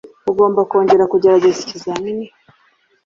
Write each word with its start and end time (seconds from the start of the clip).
Ugomba 0.31 0.59
kongera 0.69 1.05
kugerageza 1.11 1.59
ikizamini. 1.63 2.25